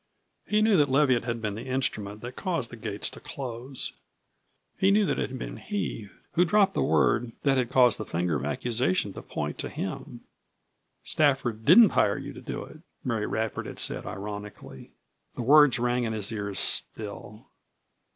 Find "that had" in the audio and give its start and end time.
2.21-2.35, 7.43-7.69